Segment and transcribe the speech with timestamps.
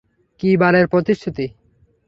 [0.41, 1.45] কী বালের প্রতিশ্রুতি?